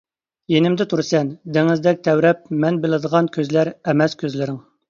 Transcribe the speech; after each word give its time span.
يېنىمدا 0.53 0.87
تۇرىسەن، 0.93 1.29
دېڭىزدەك 1.57 2.01
تەۋرەپ 2.09 2.43
مەن 2.65 2.81
بىلىدىغان 2.87 3.33
كۆزلەر 3.37 3.73
ئەمەس 3.83 4.19
كۆزلىرىڭ. 4.27 4.61